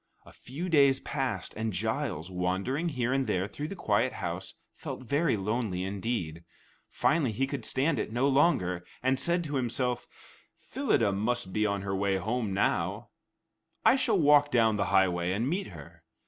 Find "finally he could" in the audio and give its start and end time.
6.89-7.65